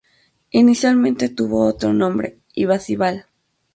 [0.49, 3.27] Inicialmente tuvo otro nombre "Ibaizábal".